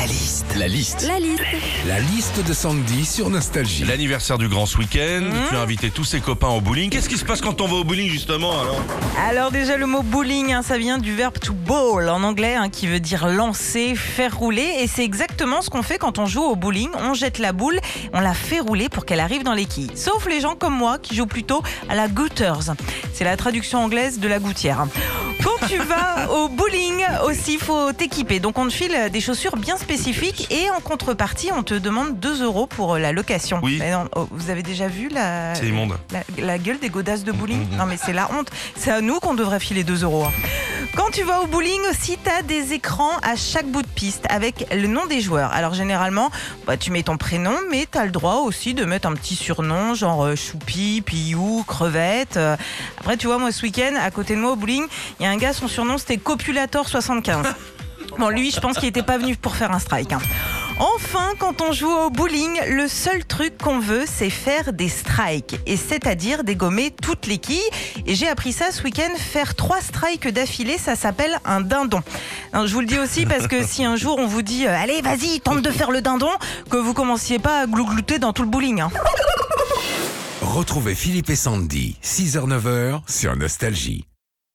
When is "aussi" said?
27.24-27.54, 41.88-42.18, 48.44-48.74, 72.98-73.26